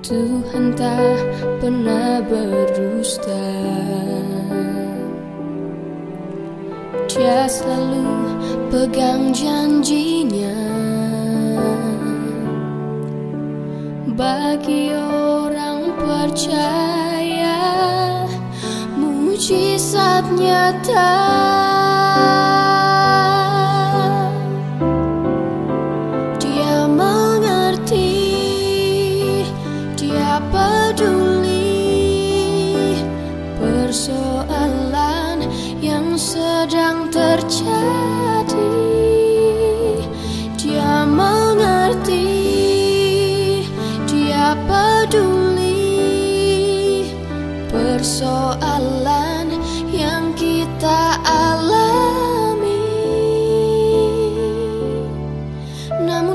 Tuhan 0.01 0.73
tak 0.73 1.21
pernah 1.61 2.17
berdusta. 2.25 3.45
Dia 7.05 7.45
selalu 7.45 8.09
pegang 8.73 9.29
janjinya. 9.29 10.57
Bagi 14.17 14.97
orang 14.97 15.50
percaya 16.31 17.59
Mujizat 18.95 20.23
nyata 20.39 21.11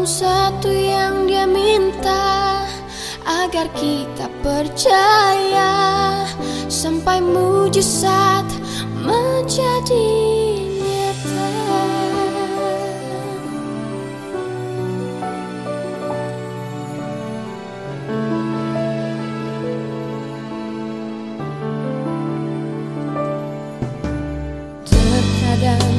satu 0.06 0.70
yang 0.70 1.26
dia 1.26 1.50
minta 1.50 2.62
agar 3.26 3.66
kita 3.74 4.30
percaya 4.38 6.22
sampai 6.70 7.18
mujizat 7.18 8.46
menjadi 9.02 10.14
nyata. 10.78 11.50
Terkadang 24.86 25.90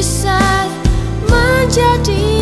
saat 0.00 0.72
menjadi 1.28 2.39